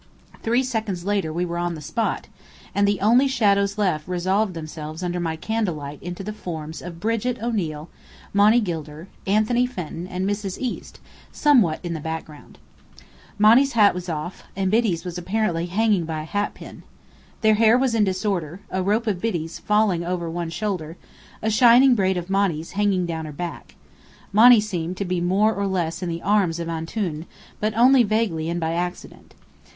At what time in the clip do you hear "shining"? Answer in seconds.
21.51-21.93